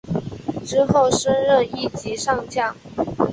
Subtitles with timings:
[0.65, 2.75] 之后升任一级上将。